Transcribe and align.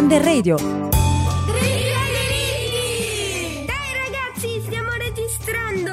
Under 0.00 0.22
Radio. 0.22 0.56
Dai 0.56 0.86
ragazzi, 3.66 4.62
stiamo 4.62 4.92
registrando! 4.92 5.92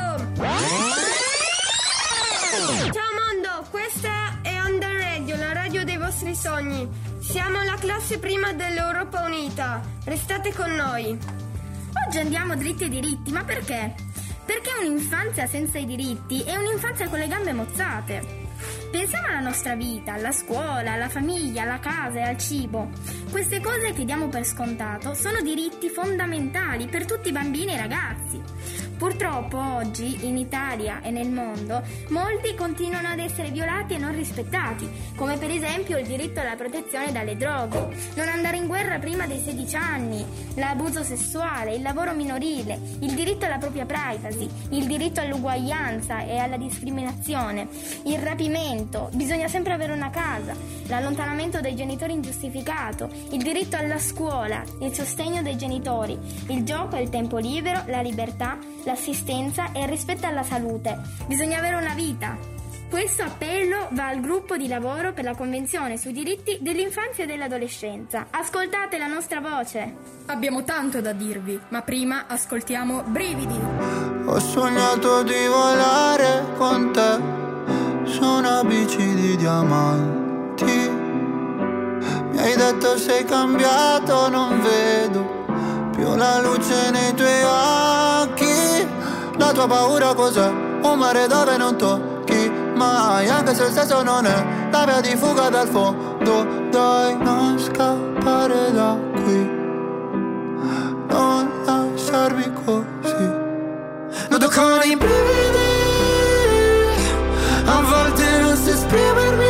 Ciao 2.93 3.11
mondo, 3.19 3.67
questa 3.69 4.39
è 4.43 4.57
Under 4.61 4.95
Radio, 4.95 5.35
la 5.35 5.51
radio 5.51 5.83
dei 5.83 5.97
vostri 5.97 6.33
sogni. 6.35 6.87
Siamo 7.19 7.61
la 7.63 7.75
classe 7.77 8.17
prima 8.17 8.53
dell'Europa 8.53 9.25
Unita. 9.25 9.81
Restate 10.05 10.53
con 10.53 10.71
noi. 10.71 11.19
Oggi 12.07 12.17
andiamo 12.17 12.55
dritti 12.55 12.85
e 12.85 12.89
diritti, 12.89 13.33
ma 13.33 13.43
perché? 13.43 13.93
Perché 14.45 14.69
un'infanzia 14.79 15.47
senza 15.47 15.79
i 15.79 15.85
diritti 15.85 16.43
è 16.43 16.55
un'infanzia 16.55 17.09
con 17.09 17.19
le 17.19 17.27
gambe 17.27 17.51
mozzate. 17.51 18.46
Pensiamo 18.89 19.27
alla 19.27 19.41
nostra 19.41 19.75
vita, 19.75 20.13
alla 20.13 20.31
scuola, 20.31 20.93
alla 20.93 21.09
famiglia, 21.09 21.63
alla 21.63 21.79
casa 21.79 22.19
e 22.19 22.21
al 22.21 22.37
cibo. 22.37 22.89
Queste 23.29 23.59
cose 23.59 23.91
che 23.93 24.05
diamo 24.05 24.29
per 24.29 24.45
scontato 24.45 25.13
sono 25.13 25.41
diritti 25.41 25.89
fondamentali 25.89 26.87
per 26.87 27.05
tutti 27.05 27.29
i 27.29 27.33
bambini 27.33 27.73
e 27.73 27.77
ragazzi. 27.77 28.41
Purtroppo 28.97 29.59
oggi 29.59 30.25
in 30.25 30.37
Italia 30.37 31.01
e 31.01 31.11
nel 31.11 31.29
mondo 31.29 31.83
molti 32.09 32.55
continuano 32.55 33.09
ad 33.09 33.19
essere 33.19 33.51
violati 33.51 33.93
e 33.93 33.99
non 33.99 34.15
rispettati, 34.15 34.89
come 35.15 35.37
per 35.37 35.51
esempio 35.51 35.99
il 35.99 36.07
diritto 36.07 36.39
alla 36.39 36.55
protezione 36.55 37.11
dalle 37.11 37.37
droghe, 37.37 37.89
non 38.15 38.27
andare 38.27 38.57
in 38.57 38.65
guerra 38.65 38.97
prima 38.97 39.27
dei 39.27 39.39
16 39.39 39.75
anni, 39.75 40.25
l'abuso 40.55 41.03
sessuale, 41.03 41.75
il 41.75 41.83
lavoro 41.83 42.13
minorile, 42.13 42.79
il 43.01 43.13
diritto 43.13 43.45
alla 43.45 43.59
propria 43.59 43.85
privacy, 43.85 44.49
il 44.71 44.87
diritto 44.87 45.21
all'uguaglianza 45.21 46.23
e 46.25 46.37
alla 46.37 46.57
discriminazione, 46.57 47.67
il 48.05 48.17
rapimento, 48.17 49.09
bisogna 49.13 49.47
sempre 49.47 49.73
avere 49.73 49.93
una 49.93 50.09
casa, 50.09 50.55
l'allontanamento 50.87 51.61
dai 51.61 51.75
genitori 51.75 52.13
ingiustificato, 52.13 53.09
il 53.29 53.43
diritto 53.43 53.77
alla 53.77 53.99
scuola, 53.99 54.63
il 54.81 54.91
sostegno 54.91 55.43
dei 55.43 55.55
genitori, 55.55 56.17
il 56.47 56.63
gioco 56.63 56.95
e 56.95 57.03
il 57.03 57.09
tempo 57.09 57.37
libero, 57.37 57.83
la 57.85 58.01
libertà, 58.01 58.57
l'assistenza 58.87 59.71
e 59.73 59.81
il 59.81 59.87
rispetto 59.89 60.25
alla 60.25 60.43
salute. 60.43 60.97
Bisogna 61.27 61.59
avere 61.59 61.75
una 61.75 61.93
vita. 61.93 62.55
Questo 62.89 63.21
appello 63.23 63.89
va 63.91 64.07
al 64.07 64.21
gruppo 64.21 64.55
di 64.55 64.69
lavoro 64.69 65.11
per 65.11 65.25
la 65.25 65.35
Convenzione 65.35 65.97
sui 65.97 66.13
diritti 66.13 66.57
dell'infanzia 66.61 67.25
e 67.25 67.27
dell'adolescenza. 67.27 68.27
Ascoltate 68.31 68.97
la 68.97 69.07
nostra 69.07 69.41
voce. 69.41 69.93
Abbiamo 70.27 70.63
tanto 70.63 71.01
da 71.01 71.11
dirvi, 71.11 71.59
ma 71.67 71.81
prima 71.81 72.27
ascoltiamo 72.27 73.03
Brividi. 73.07 73.59
Ho 74.25 74.39
sognato 74.39 75.21
di 75.23 75.47
volare 75.47 76.45
con 76.55 76.93
te 76.93 77.19
su 78.09 78.23
una 78.23 78.63
bici 78.63 79.13
di 79.15 79.35
diamanti. 79.35 80.89
Mi 82.31 82.39
hai 82.39 82.55
detto 82.55 82.97
sei 82.97 83.25
cambiato, 83.25 84.29
non 84.29 84.61
vedo 84.61 85.45
più 85.91 86.15
la 86.15 86.39
luce 86.39 86.89
nei 86.91 87.13
tuoi 87.15 87.43
occhi. 87.43 88.06
La 89.47 89.53
tua 89.53 89.65
paura 89.65 90.13
cos'è? 90.13 90.45
Un 90.81 90.97
mare 90.97 91.25
dove 91.25 91.55
non 91.55 91.77
tocchi 91.77 92.51
mai, 92.75 93.29
anche 93.29 93.55
se 93.55 93.63
il 93.63 93.71
senso 93.71 94.03
non 94.03 94.25
è 94.25 94.45
la 94.69 94.83
via 94.83 94.99
di 94.99 95.15
fuga 95.15 95.47
dal 95.47 95.69
fondo. 95.69 96.45
Dai, 96.69 97.15
non 97.17 97.57
scappare 97.57 98.73
da 98.73 98.97
qui, 99.23 99.49
non 101.07 101.49
lasciarmi 101.63 102.51
così. 102.65 103.31
Noto 104.27 104.49
con 104.49 104.81
i 104.83 104.97
brividi, 104.97 105.69
a 107.67 107.81
volte 107.83 108.39
non 108.41 108.55
so 108.57 108.69
esprimermi. 108.69 109.45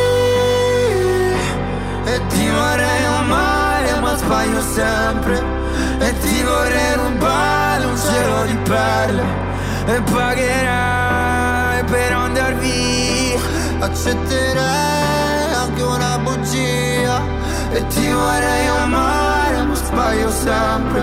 E 2.04 2.26
ti 2.28 2.48
vorrei 2.48 3.04
amare, 3.04 3.98
ma 3.98 4.16
sbaglio 4.16 4.60
sempre. 4.60 5.42
E 5.98 6.18
ti 6.20 6.40
vorrei 6.44 6.94
rubare 6.94 7.84
un 7.84 7.96
cielo 7.98 8.44
di 8.44 8.56
perle. 8.58 9.47
E 9.88 10.02
pagherai 10.02 11.82
per 11.84 12.12
andar 12.12 12.54
via. 12.56 13.40
Accetterei 13.78 15.52
anche 15.54 15.82
una 15.82 16.18
bugia. 16.18 17.22
E 17.72 17.86
ti 17.86 18.06
vorrei 18.10 18.66
amare, 18.66 19.62
ma 19.62 19.74
sbaglio 19.74 20.30
sempre. 20.30 21.00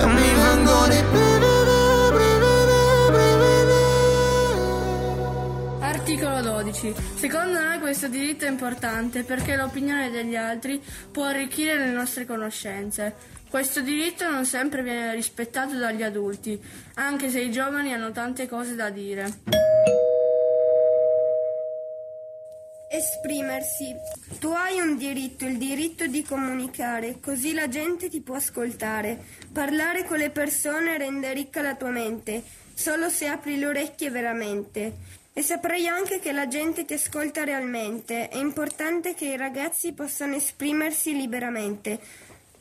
E 0.00 0.06
mi 0.06 0.34
vengono 0.34 0.92
i 0.92 1.02
brividi, 1.12 2.10
brividi, 2.10 3.10
brividi. 3.12 3.82
Articolo 5.78 6.40
12. 6.42 6.94
Secondo 7.14 7.60
noi 7.60 7.78
questo 7.78 8.08
diritto 8.08 8.46
è 8.46 8.48
importante 8.48 9.22
perché 9.22 9.54
l'opinione 9.54 10.10
degli 10.10 10.34
altri 10.34 10.82
può 11.12 11.26
arricchire 11.26 11.78
le 11.78 11.92
nostre 11.92 12.26
conoscenze. 12.26 13.36
Questo 13.48 13.80
diritto 13.80 14.28
non 14.30 14.44
sempre 14.44 14.82
viene 14.82 15.14
rispettato 15.14 15.74
dagli 15.74 16.02
adulti, 16.02 16.62
anche 16.94 17.30
se 17.30 17.40
i 17.40 17.50
giovani 17.50 17.94
hanno 17.94 18.12
tante 18.12 18.46
cose 18.46 18.74
da 18.74 18.90
dire. 18.90 19.40
Esprimersi. 22.90 23.94
Tu 24.38 24.48
hai 24.48 24.80
un 24.80 24.98
diritto, 24.98 25.46
il 25.46 25.56
diritto 25.56 26.06
di 26.06 26.22
comunicare, 26.22 27.20
così 27.20 27.54
la 27.54 27.68
gente 27.68 28.10
ti 28.10 28.20
può 28.20 28.34
ascoltare. 28.34 29.24
Parlare 29.50 30.04
con 30.04 30.18
le 30.18 30.28
persone 30.28 30.98
rende 30.98 31.32
ricca 31.32 31.62
la 31.62 31.74
tua 31.74 31.90
mente, 31.90 32.42
solo 32.74 33.08
se 33.08 33.28
apri 33.28 33.58
le 33.58 33.66
orecchie 33.66 34.10
veramente. 34.10 35.16
E 35.32 35.42
saprai 35.42 35.86
anche 35.86 36.18
che 36.18 36.32
la 36.32 36.48
gente 36.48 36.84
ti 36.84 36.94
ascolta 36.94 37.44
realmente. 37.44 38.28
È 38.28 38.36
importante 38.36 39.14
che 39.14 39.26
i 39.26 39.36
ragazzi 39.36 39.92
possano 39.92 40.34
esprimersi 40.34 41.14
liberamente, 41.14 42.00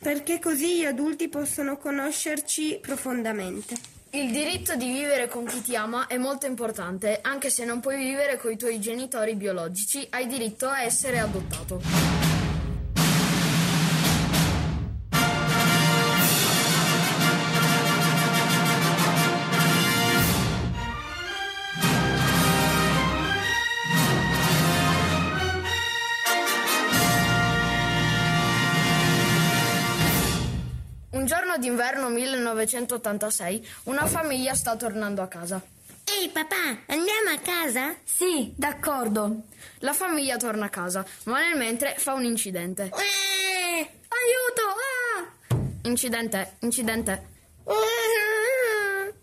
perché 0.08 0.40
così 0.40 0.78
gli 0.78 0.86
adulti 0.86 1.28
possono 1.28 1.76
conoscerci 1.76 2.80
profondamente. 2.82 3.76
Il 4.12 4.32
diritto 4.32 4.78
di 4.78 4.86
vivere 4.86 5.28
con 5.28 5.44
chi 5.44 5.62
ti 5.62 5.76
ama 5.76 6.08
è 6.08 6.16
molto 6.16 6.46
importante, 6.46 7.20
anche 7.22 7.50
se 7.50 7.66
non 7.66 7.82
puoi 7.82 7.98
vivere 7.98 8.38
con 8.38 8.54
i 8.54 8.56
tuoi 8.56 8.80
genitori 8.80 9.36
biologici, 9.36 10.08
hai 10.12 10.26
diritto 10.28 10.70
a 10.70 10.82
essere 10.82 11.20
adottato. 11.20 12.37
Giorno 31.28 31.58
d'inverno 31.58 32.10
1986, 32.10 33.68
una 33.84 34.06
famiglia 34.08 34.56
sta 34.56 34.76
tornando 34.76 35.22
a 35.22 35.28
casa. 35.28 35.62
Ehi 36.06 36.30
papà, 36.30 36.84
andiamo 36.88 37.30
a 37.36 37.40
casa? 37.44 37.94
Sì, 38.04 38.54
d'accordo. 38.56 39.44
La 39.80 39.92
famiglia 39.94 40.38
torna 40.38 40.68
a 40.68 40.70
casa, 40.70 41.06
ma 41.26 41.42
nel 41.42 41.58
mentre 41.58 41.96
fa 41.98 42.14
un 42.14 42.24
incidente. 42.24 42.84
Eh, 42.86 43.90
Aiuto! 44.08 44.64
Ah! 44.88 45.60
Incidente, 45.84 46.56
incidente. 46.60 47.28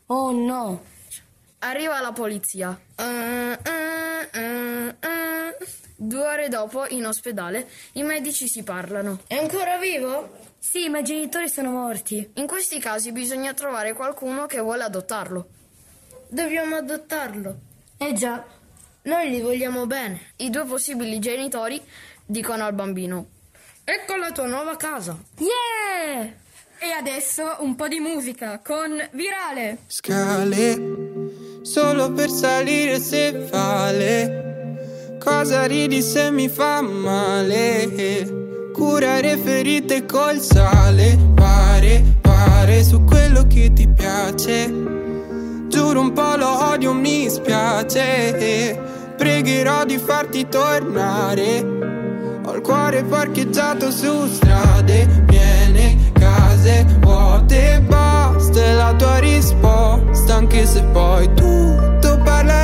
Oh 0.07 0.31
no. 0.31 0.85
Arriva 1.61 2.01
la 2.03 2.13
polizia. 2.13 2.79
Eh, 2.97 3.59
eh. 3.63 3.94
Due 5.97 6.27
ore 6.27 6.49
dopo, 6.49 6.87
in 6.89 7.07
ospedale, 7.07 7.69
i 7.93 8.03
medici 8.03 8.49
si 8.49 8.63
parlano. 8.63 9.21
È 9.27 9.37
ancora 9.37 9.79
vivo? 9.79 10.31
Sì, 10.59 10.89
ma 10.89 10.99
i 10.99 11.05
genitori 11.05 11.49
sono 11.49 11.71
morti. 11.71 12.31
In 12.35 12.47
questi 12.47 12.81
casi 12.81 13.13
bisogna 13.13 13.55
trovare 13.55 13.93
qualcuno 13.93 14.47
che 14.47 14.61
vuole 14.61 14.83
adottarlo. 14.83 15.49
Dobbiamo 16.29 16.77
adottarlo. 16.77 17.59
Eh 17.97 18.13
già, 18.13 18.45
noi 19.03 19.31
gli 19.31 19.41
vogliamo 19.41 19.87
bene. 19.87 20.33
I 20.37 20.51
due 20.51 20.65
possibili 20.65 21.19
genitori 21.21 21.81
dicono 22.25 22.65
al 22.65 22.73
bambino: 22.73 23.27
Ecco 23.85 24.17
la 24.17 24.33
tua 24.33 24.47
nuova 24.47 24.77
casa. 24.77 25.17
Yeah! 25.39 26.33
E 26.79 26.91
adesso 26.91 27.57
un 27.61 27.77
po' 27.77 27.87
di 27.87 28.01
musica 28.01 28.61
con 28.65 28.97
Virale. 29.13 29.79
Scale, 29.87 31.61
solo 31.63 32.13
per 32.13 32.31
salire 32.31 32.99
se 32.99 33.47
vale. 33.51 34.54
Cosa 35.25 35.65
ridi 35.65 36.03
se 36.03 36.31
mi 36.31 36.51
fa 36.51 36.83
male? 36.83 38.71
Curare 38.75 39.39
ferite 39.39 40.05
col 40.05 40.39
sale. 40.39 41.19
Pare, 41.35 42.05
pare 42.21 42.85
su 42.85 43.03
quello 43.05 43.47
che 43.47 43.73
ti 43.73 43.89
piace. 43.89 44.71
Giuro 45.69 46.01
un 46.01 46.13
po' 46.13 46.37
lo 46.37 46.71
odio, 46.73 46.93
mi 46.93 47.31
spiace. 47.31 48.79
Pregherò 49.17 49.85
di 49.87 49.97
farti 49.97 50.47
tornare. 50.47 51.61
Ho 52.45 52.55
il 52.55 52.61
cuore 52.61 53.03
parcheggiato 53.05 53.91
su 53.91 54.27
strade 54.27 55.09
piene, 55.27 55.97
case 56.13 56.85
vuote, 57.01 57.83
basta 57.87 58.73
la 58.75 58.95
tua 58.99 59.19
risposta, 59.19 60.35
anche 60.35 60.67
se 60.67 60.83
poi 60.93 61.27
tutto 61.33 62.21
parla 62.23 62.64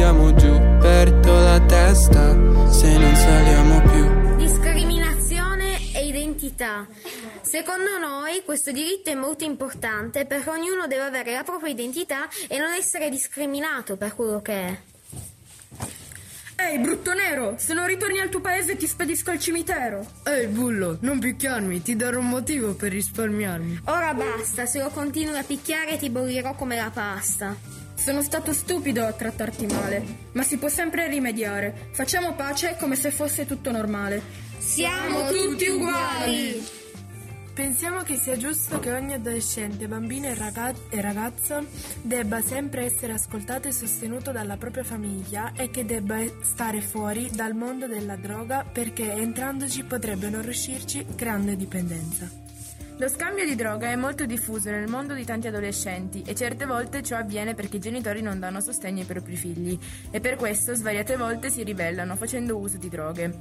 andiamo 0.00 0.32
giù, 0.34 0.78
perdo 0.78 1.40
la 1.40 1.60
testa 1.60 2.30
se 2.70 2.98
non 2.98 3.16
saliamo 3.16 3.82
più. 3.82 4.36
Discriminazione 4.36 5.92
e 5.92 6.06
identità. 6.06 6.86
Secondo 7.40 7.98
noi 7.98 8.42
questo 8.44 8.70
diritto 8.70 9.10
è 9.10 9.14
molto 9.14 9.42
importante 9.42 10.24
perché 10.24 10.50
ognuno 10.50 10.86
deve 10.86 11.02
avere 11.02 11.32
la 11.32 11.42
propria 11.42 11.72
identità 11.72 12.28
e 12.46 12.58
non 12.58 12.74
essere 12.74 13.10
discriminato 13.10 13.96
per 13.96 14.14
quello 14.14 14.40
che 14.40 14.52
è. 14.52 14.78
Ehi, 16.60 16.78
brutto 16.78 17.12
nero, 17.12 17.54
se 17.56 17.74
non 17.74 17.86
ritorni 17.86 18.20
al 18.20 18.28
tuo 18.28 18.40
paese 18.40 18.76
ti 18.76 18.86
spedisco 18.86 19.32
al 19.32 19.40
cimitero. 19.40 20.06
Ehi, 20.24 20.46
bullo, 20.46 20.98
non 21.00 21.18
picchiarmi, 21.18 21.82
ti 21.82 21.96
darò 21.96 22.20
un 22.20 22.28
motivo 22.28 22.74
per 22.74 22.92
risparmiarmi. 22.92 23.80
Ora 23.86 24.14
basta, 24.14 24.64
se 24.64 24.80
lo 24.80 24.90
continui 24.90 25.36
a 25.36 25.42
picchiare 25.42 25.96
ti 25.96 26.08
bollirò 26.08 26.54
come 26.54 26.76
la 26.76 26.90
pasta. 26.92 27.77
Sono 27.98 28.22
stato 28.22 28.52
stupido 28.52 29.04
a 29.04 29.12
trattarti 29.12 29.66
male, 29.66 30.02
ma 30.32 30.44
si 30.44 30.56
può 30.56 30.68
sempre 30.68 31.08
rimediare. 31.08 31.88
Facciamo 31.90 32.34
pace 32.34 32.76
come 32.78 32.94
se 32.94 33.10
fosse 33.10 33.44
tutto 33.44 33.72
normale. 33.72 34.22
Siamo 34.58 35.28
tutti 35.28 35.66
uguali! 35.66 36.76
Pensiamo 37.52 38.02
che 38.02 38.14
sia 38.14 38.36
giusto 38.36 38.78
che 38.78 38.92
ogni 38.92 39.14
adolescente, 39.14 39.88
bambino 39.88 40.28
e, 40.28 40.36
e 40.90 41.00
ragazzo 41.00 41.66
debba 42.00 42.40
sempre 42.40 42.84
essere 42.84 43.14
ascoltato 43.14 43.66
e 43.66 43.72
sostenuto 43.72 44.30
dalla 44.30 44.56
propria 44.56 44.84
famiglia 44.84 45.52
e 45.56 45.68
che 45.68 45.84
debba 45.84 46.18
stare 46.42 46.80
fuori 46.80 47.28
dal 47.32 47.54
mondo 47.54 47.88
della 47.88 48.14
droga 48.14 48.64
perché 48.64 49.12
entrandoci 49.12 49.82
potrebbe 49.82 50.30
non 50.30 50.42
riuscirci 50.42 51.04
creando 51.16 51.52
dipendenza. 51.56 52.47
Lo 53.00 53.08
scambio 53.08 53.44
di 53.44 53.54
droga 53.54 53.90
è 53.90 53.94
molto 53.94 54.26
diffuso 54.26 54.70
nel 54.70 54.88
mondo 54.88 55.14
di 55.14 55.24
tanti 55.24 55.46
adolescenti 55.46 56.24
e 56.26 56.34
certe 56.34 56.66
volte 56.66 57.00
ciò 57.00 57.16
avviene 57.16 57.54
perché 57.54 57.76
i 57.76 57.80
genitori 57.80 58.22
non 58.22 58.40
danno 58.40 58.60
sostegno 58.60 59.02
ai 59.02 59.06
propri 59.06 59.36
figli 59.36 59.78
e 60.10 60.18
per 60.18 60.34
questo 60.34 60.74
svariate 60.74 61.16
volte 61.16 61.48
si 61.48 61.62
ribellano 61.62 62.16
facendo 62.16 62.56
uso 62.56 62.76
di 62.76 62.88
droghe. 62.88 63.32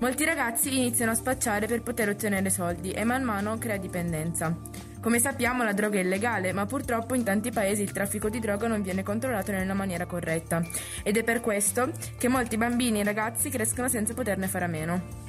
Molti 0.00 0.26
ragazzi 0.26 0.76
iniziano 0.76 1.12
a 1.12 1.14
spacciare 1.14 1.66
per 1.66 1.80
poter 1.80 2.10
ottenere 2.10 2.50
soldi 2.50 2.90
e 2.90 3.02
man 3.04 3.22
mano 3.22 3.56
crea 3.56 3.78
dipendenza. 3.78 4.54
Come 5.00 5.20
sappiamo 5.20 5.64
la 5.64 5.72
droga 5.72 5.98
è 5.98 6.02
illegale, 6.02 6.52
ma 6.52 6.66
purtroppo 6.66 7.14
in 7.14 7.24
tanti 7.24 7.50
paesi 7.50 7.80
il 7.80 7.92
traffico 7.92 8.28
di 8.28 8.40
droga 8.40 8.66
non 8.66 8.82
viene 8.82 9.02
controllato 9.02 9.52
nella 9.52 9.72
maniera 9.72 10.04
corretta 10.04 10.62
ed 11.02 11.16
è 11.16 11.24
per 11.24 11.40
questo 11.40 11.92
che 12.18 12.28
molti 12.28 12.58
bambini 12.58 13.00
e 13.00 13.04
ragazzi 13.04 13.48
crescono 13.48 13.88
senza 13.88 14.12
poterne 14.12 14.48
fare 14.48 14.66
a 14.66 14.68
meno. 14.68 15.27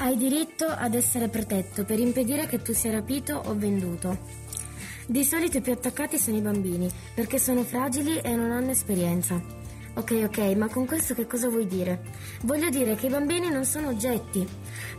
Hai 0.00 0.16
diritto 0.16 0.64
ad 0.64 0.94
essere 0.94 1.26
protetto 1.26 1.84
per 1.84 1.98
impedire 1.98 2.46
che 2.46 2.62
tu 2.62 2.72
sia 2.72 2.92
rapito 2.92 3.42
o 3.46 3.54
venduto. 3.56 4.16
Di 5.06 5.24
solito 5.24 5.56
i 5.56 5.60
più 5.60 5.72
attaccati 5.72 6.18
sono 6.18 6.36
i 6.36 6.40
bambini, 6.40 6.88
perché 7.14 7.40
sono 7.40 7.64
fragili 7.64 8.18
e 8.18 8.32
non 8.36 8.52
hanno 8.52 8.70
esperienza. 8.70 9.57
Ok, 9.98 10.12
ok, 10.26 10.38
ma 10.54 10.68
con 10.68 10.86
questo 10.86 11.12
che 11.12 11.26
cosa 11.26 11.48
vuoi 11.48 11.66
dire? 11.66 12.00
Voglio 12.42 12.70
dire 12.70 12.94
che 12.94 13.06
i 13.06 13.10
bambini 13.10 13.50
non 13.50 13.64
sono 13.64 13.88
oggetti. 13.88 14.46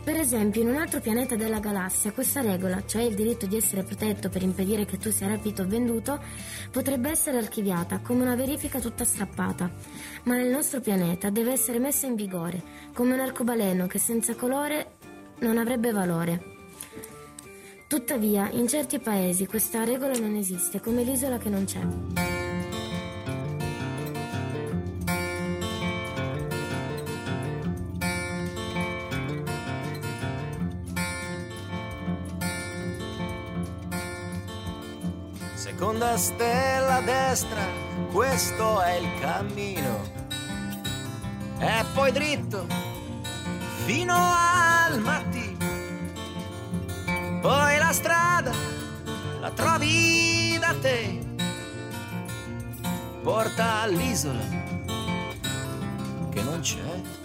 Per 0.04 0.14
esempio, 0.14 0.60
in 0.60 0.68
un 0.68 0.76
altro 0.76 1.00
pianeta 1.00 1.36
della 1.36 1.58
galassia, 1.58 2.12
questa 2.12 2.42
regola, 2.42 2.84
cioè 2.84 3.04
il 3.04 3.14
diritto 3.14 3.46
di 3.46 3.56
essere 3.56 3.82
protetto 3.82 4.28
per 4.28 4.42
impedire 4.42 4.84
che 4.84 4.98
tu 4.98 5.10
sia 5.10 5.26
rapito 5.26 5.62
o 5.62 5.66
venduto, 5.66 6.22
potrebbe 6.70 7.08
essere 7.08 7.38
archiviata 7.38 8.00
come 8.00 8.20
una 8.20 8.34
verifica 8.34 8.78
tutta 8.78 9.04
strappata. 9.04 9.70
Ma 10.24 10.36
nel 10.36 10.50
nostro 10.50 10.80
pianeta 10.80 11.30
deve 11.30 11.52
essere 11.52 11.78
messa 11.78 12.06
in 12.06 12.14
vigore, 12.14 12.62
come 12.92 13.14
un 13.14 13.20
arcobaleno 13.20 13.86
che 13.86 13.98
senza 13.98 14.34
colore 14.34 14.96
non 15.38 15.56
avrebbe 15.56 15.92
valore. 15.92 16.42
Tuttavia, 17.88 18.50
in 18.50 18.68
certi 18.68 18.98
paesi 18.98 19.46
questa 19.46 19.82
regola 19.82 20.12
non 20.18 20.34
esiste, 20.34 20.78
come 20.78 21.04
l'isola 21.04 21.38
che 21.38 21.48
non 21.48 21.64
c'è. 21.64 22.39
Seconda 35.60 36.16
stella 36.16 36.96
a 36.96 37.02
destra, 37.02 37.60
questo 38.10 38.80
è 38.80 38.94
il 38.94 39.06
cammino. 39.20 40.10
E 41.58 41.84
poi 41.92 42.10
dritto 42.12 42.66
fino 43.84 44.14
al 44.14 44.98
mattino. 45.02 45.58
Poi 47.42 47.76
la 47.76 47.92
strada 47.92 48.52
la 49.40 49.50
trovi 49.50 50.56
da 50.58 50.74
te. 50.80 51.18
Porta 53.22 53.82
all'isola 53.82 54.40
che 56.30 56.42
non 56.42 56.60
c'è. 56.60 56.78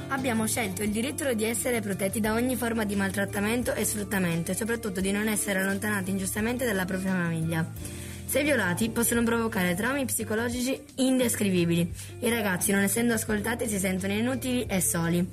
Abbiamo 0.09 0.45
scelto 0.45 0.83
il 0.83 0.91
diritto 0.91 1.33
di 1.33 1.45
essere 1.45 1.79
protetti 1.79 2.19
da 2.19 2.33
ogni 2.33 2.57
forma 2.57 2.83
di 2.83 2.97
maltrattamento 2.97 3.73
e 3.73 3.85
sfruttamento 3.85 4.51
e 4.51 4.55
soprattutto 4.55 4.99
di 4.99 5.13
non 5.13 5.29
essere 5.29 5.61
allontanati 5.61 6.11
ingiustamente 6.11 6.65
dalla 6.65 6.83
propria 6.83 7.11
famiglia. 7.11 8.03
Se 8.25 8.43
violati 8.43 8.89
possono 8.89 9.23
provocare 9.23 9.75
traumi 9.75 10.05
psicologici 10.05 10.79
indescrivibili. 10.95 11.91
I 12.19 12.29
ragazzi, 12.29 12.71
non 12.71 12.81
essendo 12.81 13.13
ascoltati, 13.13 13.67
si 13.67 13.79
sentono 13.79 14.13
inutili 14.13 14.65
e 14.65 14.81
soli. 14.81 15.25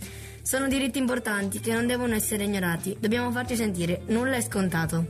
Sono 0.42 0.68
diritti 0.68 0.98
importanti 0.98 1.60
che 1.60 1.72
non 1.72 1.86
devono 1.86 2.14
essere 2.14 2.44
ignorati. 2.44 2.96
Dobbiamo 2.98 3.30
farci 3.30 3.56
sentire, 3.56 4.02
nulla 4.06 4.36
è 4.36 4.40
scontato. 4.40 5.06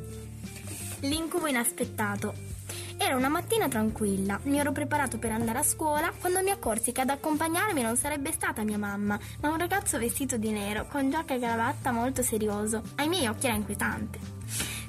L'incubo 1.01 1.47
inaspettato. 1.47 2.51
Era 2.97 3.17
una 3.17 3.29
mattina 3.29 3.67
tranquilla, 3.67 4.39
mi 4.45 4.59
ero 4.59 4.71
preparato 4.71 5.19
per 5.19 5.33
andare 5.33 5.59
a 5.59 5.65
scuola 5.65 6.13
quando 6.21 6.41
mi 6.41 6.51
accorsi 6.51 6.93
che 6.93 7.01
ad 7.01 7.09
accompagnarmi 7.11 7.83
non 7.83 7.97
sarebbe 7.97 8.31
stata 8.31 8.63
mia 8.63 8.79
mamma, 8.79 9.19
ma 9.41 9.49
un 9.49 9.59
ragazzo 9.59 9.99
vestito 9.99 10.37
di 10.37 10.51
nero, 10.51 10.87
con 10.89 11.11
giacca 11.11 11.35
e 11.35 11.41
cravatta 11.41 11.91
molto 11.91 12.23
serioso. 12.23 12.83
Ai 12.97 13.09
miei 13.09 13.27
occhi 13.27 13.47
era 13.47 13.57
inquietante. 13.57 14.19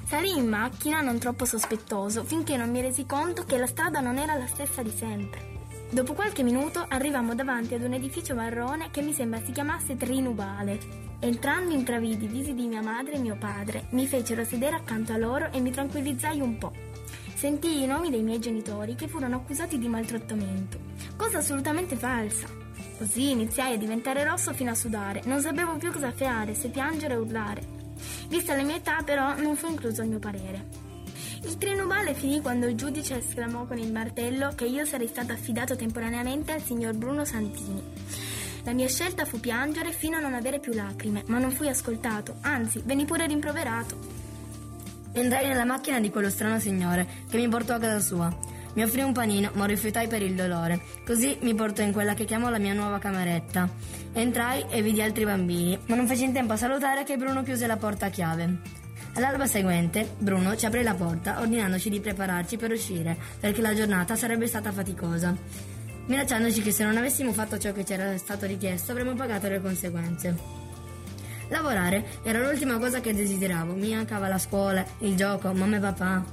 Salì 0.06 0.36
in 0.36 0.46
macchina 0.46 1.00
non 1.00 1.18
troppo 1.18 1.46
sospettoso 1.46 2.24
finché 2.24 2.58
non 2.58 2.70
mi 2.70 2.82
resi 2.82 3.06
conto 3.06 3.44
che 3.44 3.56
la 3.56 3.66
strada 3.66 4.00
non 4.00 4.18
era 4.18 4.36
la 4.36 4.46
stessa 4.46 4.82
di 4.82 4.90
sempre. 4.90 5.52
Dopo 5.90 6.12
qualche 6.12 6.42
minuto 6.42 6.84
arrivammo 6.86 7.34
davanti 7.34 7.74
ad 7.74 7.82
un 7.82 7.94
edificio 7.94 8.34
marrone 8.34 8.90
che 8.90 9.00
mi 9.00 9.14
sembra 9.14 9.40
si 9.42 9.52
chiamasse 9.52 9.96
Trinubale. 9.96 10.78
Entrando 11.20 11.72
intravidi 11.72 12.26
i 12.26 12.28
visi 12.28 12.54
di 12.54 12.66
mia 12.66 12.82
madre 12.82 13.14
e 13.14 13.18
mio 13.18 13.36
padre, 13.36 13.86
mi 13.90 14.06
fecero 14.06 14.44
sedere 14.44 14.76
accanto 14.76 15.14
a 15.14 15.16
loro 15.16 15.50
e 15.50 15.60
mi 15.60 15.70
tranquillizzai 15.70 16.38
un 16.38 16.58
po'. 16.58 16.72
Sentii 17.34 17.82
i 17.82 17.86
nomi 17.86 18.10
dei 18.10 18.22
miei 18.22 18.40
genitori 18.40 18.94
che 18.94 19.08
furono 19.08 19.36
accusati 19.36 19.78
di 19.78 19.88
maltrattamento, 19.88 20.78
cosa 21.16 21.38
assolutamente 21.38 21.96
falsa. 21.96 22.46
Così 22.98 23.30
iniziai 23.30 23.74
a 23.74 23.78
diventare 23.78 24.22
rosso 24.22 24.52
fino 24.52 24.70
a 24.70 24.74
sudare, 24.74 25.22
non 25.24 25.40
sapevo 25.40 25.76
più 25.76 25.90
cosa 25.90 26.12
fare, 26.12 26.54
se 26.54 26.68
piangere 26.68 27.16
o 27.16 27.22
urlare. 27.22 27.73
Vista 28.34 28.56
la 28.56 28.64
mia 28.64 28.74
età, 28.74 29.00
però, 29.04 29.36
non 29.36 29.54
fu 29.54 29.68
incluso 29.68 30.02
il 30.02 30.08
mio 30.08 30.18
parere. 30.18 30.66
Il 31.44 31.56
trinubale 31.56 32.14
finì 32.14 32.40
quando 32.40 32.66
il 32.66 32.74
giudice 32.74 33.18
esclamò 33.18 33.64
con 33.64 33.78
il 33.78 33.92
martello 33.92 34.50
che 34.56 34.64
io 34.64 34.84
sarei 34.84 35.06
stato 35.06 35.30
affidato 35.30 35.76
temporaneamente 35.76 36.50
al 36.50 36.60
signor 36.60 36.96
Bruno 36.96 37.24
Santini. 37.24 37.80
La 38.64 38.72
mia 38.72 38.88
scelta 38.88 39.24
fu 39.24 39.38
piangere 39.38 39.92
fino 39.92 40.16
a 40.16 40.20
non 40.20 40.34
avere 40.34 40.58
più 40.58 40.72
lacrime, 40.72 41.22
ma 41.28 41.38
non 41.38 41.52
fui 41.52 41.68
ascoltato, 41.68 42.38
anzi, 42.40 42.82
venni 42.84 43.04
pure 43.04 43.24
rimproverato. 43.28 43.96
Entrai 45.12 45.46
nella 45.46 45.64
macchina 45.64 46.00
di 46.00 46.10
quello 46.10 46.28
strano 46.28 46.58
signore 46.58 47.06
che 47.30 47.36
mi 47.36 47.46
portò 47.46 47.74
a 47.74 47.78
casa 47.78 48.00
sua. 48.00 48.36
Mi 48.74 48.82
offrì 48.82 49.02
un 49.02 49.12
panino, 49.12 49.50
ma 49.54 49.66
rifiutai 49.66 50.08
per 50.08 50.22
il 50.22 50.34
dolore. 50.34 50.80
Così 51.06 51.38
mi 51.42 51.54
portò 51.54 51.82
in 51.82 51.92
quella 51.92 52.14
che 52.14 52.24
chiamo 52.24 52.50
la 52.50 52.58
mia 52.58 52.72
nuova 52.72 52.98
cameretta. 52.98 53.68
Entrai 54.12 54.64
e 54.68 54.82
vidi 54.82 55.00
altri 55.00 55.24
bambini, 55.24 55.78
ma 55.86 55.94
non 55.94 56.06
feci 56.06 56.24
in 56.24 56.32
tempo 56.32 56.54
a 56.54 56.56
salutare 56.56 57.04
che 57.04 57.16
Bruno 57.16 57.42
chiuse 57.42 57.66
la 57.66 57.76
porta 57.76 58.06
a 58.06 58.10
chiave. 58.10 58.82
All'alba 59.14 59.46
seguente, 59.46 60.14
Bruno 60.18 60.56
ci 60.56 60.66
aprì 60.66 60.82
la 60.82 60.94
porta, 60.94 61.40
ordinandoci 61.40 61.88
di 61.88 62.00
prepararci 62.00 62.56
per 62.56 62.72
uscire, 62.72 63.16
perché 63.38 63.60
la 63.60 63.72
giornata 63.72 64.16
sarebbe 64.16 64.48
stata 64.48 64.72
faticosa, 64.72 65.36
minacciandoci 66.06 66.60
che 66.62 66.72
se 66.72 66.82
non 66.82 66.96
avessimo 66.96 67.32
fatto 67.32 67.56
ciò 67.56 67.72
che 67.72 67.84
ci 67.84 67.92
era 67.92 68.16
stato 68.18 68.44
richiesto 68.44 68.90
avremmo 68.90 69.14
pagato 69.14 69.48
le 69.48 69.60
conseguenze. 69.60 70.36
Lavorare 71.48 72.04
era 72.24 72.40
l'ultima 72.40 72.78
cosa 72.78 73.00
che 73.00 73.14
desideravo, 73.14 73.74
mi 73.74 73.94
mancava 73.94 74.26
la 74.26 74.38
scuola, 74.38 74.84
il 74.98 75.14
gioco, 75.14 75.52
mamma 75.52 75.76
e 75.76 75.80
papà. 75.80 76.24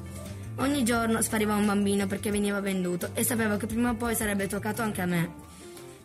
Ogni 0.57 0.83
giorno 0.83 1.21
spariva 1.21 1.55
un 1.55 1.65
bambino 1.65 2.07
perché 2.07 2.29
veniva 2.29 2.59
venduto 2.59 3.11
e 3.13 3.23
sapevo 3.23 3.57
che 3.57 3.67
prima 3.67 3.91
o 3.91 3.95
poi 3.95 4.15
sarebbe 4.15 4.47
toccato 4.47 4.81
anche 4.81 5.01
a 5.01 5.05
me. 5.05 5.33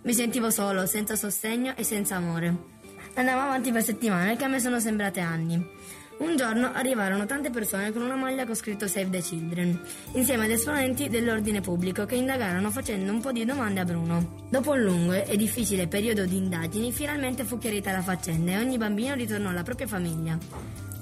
Mi 0.02 0.14
sentivo 0.14 0.50
solo, 0.50 0.86
senza 0.86 1.16
sostegno 1.16 1.74
e 1.76 1.82
senza 1.82 2.16
amore. 2.16 2.74
Andavo 3.14 3.40
avanti 3.40 3.72
per 3.72 3.82
settimane 3.82 4.36
che 4.36 4.44
a 4.44 4.48
me 4.48 4.60
sono 4.60 4.78
sembrate 4.78 5.20
anni. 5.20 5.74
Un 6.18 6.34
giorno 6.36 6.72
arrivarono 6.72 7.26
tante 7.26 7.50
persone 7.50 7.92
con 7.92 8.00
una 8.00 8.14
maglia 8.14 8.46
con 8.46 8.54
scritto 8.54 8.86
Save 8.86 9.10
the 9.10 9.20
Children, 9.20 9.78
insieme 10.12 10.44
ad 10.44 10.50
esponenti 10.50 11.10
dell'ordine 11.10 11.60
pubblico 11.60 12.06
che 12.06 12.14
indagarono 12.14 12.70
facendo 12.70 13.12
un 13.12 13.20
po' 13.20 13.32
di 13.32 13.44
domande 13.44 13.80
a 13.80 13.84
Bruno. 13.84 14.46
Dopo 14.48 14.70
un 14.70 14.82
lungo 14.82 15.12
e 15.12 15.36
difficile 15.36 15.88
periodo 15.88 16.24
di 16.24 16.36
indagini, 16.36 16.90
finalmente 16.90 17.44
fu 17.44 17.58
chiarita 17.58 17.92
la 17.92 18.00
faccenda 18.00 18.52
e 18.52 18.58
ogni 18.58 18.78
bambino 18.78 19.14
ritornò 19.14 19.50
alla 19.50 19.62
propria 19.62 19.86
famiglia. 19.86 20.38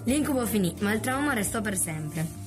L'incubo 0.05 0.45
finì, 0.47 0.75
ma 0.81 0.93
il 0.93 1.01
trauma 1.01 1.33
restò 1.33 1.61
per 1.61 1.77
sempre. 1.77 2.44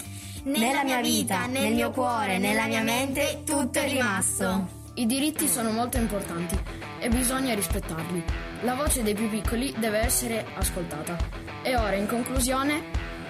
Nella 0.47 0.85
mia 0.85 1.01
vita, 1.01 1.45
nel 1.45 1.73
mio 1.73 1.91
cuore, 1.91 2.37
nella 2.37 2.67
mia 2.67 2.81
mente, 2.81 3.41
tutto 3.45 3.79
è 3.79 3.87
rimasto. 3.89 4.75
I 4.93 5.05
diritti 5.05 5.45
sono 5.45 5.71
molto 5.71 5.97
importanti 5.97 6.57
e 6.99 7.09
bisogna 7.09 7.53
rispettarli. 7.53 8.23
La 8.61 8.73
voce 8.73 9.03
dei 9.03 9.13
più 9.13 9.29
piccoli 9.29 9.73
deve 9.77 9.99
essere 9.99 10.45
ascoltata 10.55 11.17
E 11.61 11.75
ora, 11.75 11.95
in 11.95 12.07
conclusione, 12.07 12.81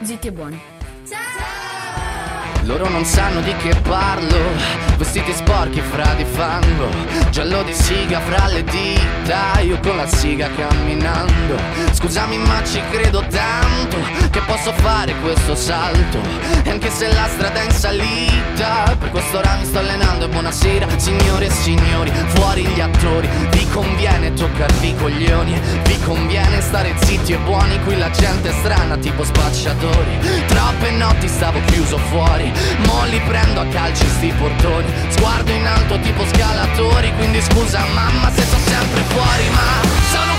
zitti 0.02 0.28
e 0.28 0.32
buoni. 0.32 0.62
Loro 2.68 2.90
non 2.90 3.06
sanno 3.06 3.40
di 3.40 3.56
che 3.56 3.74
parlo. 3.82 4.38
Vestiti 4.98 5.32
sporchi 5.32 5.80
fra 5.80 6.14
di 6.16 6.26
fango. 6.26 6.90
Giallo 7.30 7.64
di 7.64 7.74
siga 7.74 8.20
fra 8.20 8.48
le 8.48 8.62
dita. 8.66 9.62
Io 9.62 9.80
con 9.80 9.96
la 9.96 10.06
siga 10.06 10.50
camminando. 10.54 11.56
Scusami 11.94 12.38
ma 12.38 12.62
ci 12.64 12.82
credo 12.92 13.24
tanto 13.30 13.98
Che 14.30 14.42
posso 14.42 14.74
fare 14.74 15.16
questo 15.22 15.56
salto. 15.56 16.20
E 16.64 16.70
anche 16.70 16.90
se 16.90 17.08
la 17.14 17.28
strada 17.28 17.62
è 17.62 17.64
in 17.64 17.72
salita 17.72 18.96
Per 19.00 19.12
quest'ora 19.12 19.56
mi 19.56 19.66
sto 19.66 19.80
allenando. 19.80 20.26
E 20.26 20.28
buonasera 20.28 20.88
Signore 20.98 21.46
e 21.46 21.50
signori, 21.50 22.12
fuori 22.36 22.66
gli 22.66 22.82
attori. 22.82 23.30
Vi 23.50 23.66
conviene 23.70 24.34
toccarvi 24.34 24.76
i 24.76 24.77
coglioni. 24.98 25.60
Vi 25.84 26.00
conviene 26.02 26.62
stare 26.62 26.94
zitti 27.04 27.34
e 27.34 27.38
buoni 27.38 27.80
Qui 27.84 27.98
la 27.98 28.10
gente 28.12 28.50
è 28.50 28.54
strana 28.54 28.98
tipo 28.98 29.24
spacciatori. 29.24 30.20
Troppe 30.48 30.92
notti 30.92 31.28
stavo 31.28 31.60
chiuso 31.68 31.98
fuori 31.98 32.52
Molli 32.86 33.20
prendo 33.22 33.62
a 33.62 33.66
calci 33.68 34.08
sti 34.08 34.34
portoni. 34.38 34.92
Sguardo 35.10 35.52
in 35.52 35.66
alto 35.66 36.00
tipo 36.00 36.26
scalatori 36.26 37.14
Quindi 37.16 37.42
scusa 37.42 37.86
mamma 37.94 38.32
se 38.32 38.42
sto 38.42 38.58
sempre 38.66 39.02
fuori 39.08 39.50
ma 39.50 39.88
sono 40.12 40.37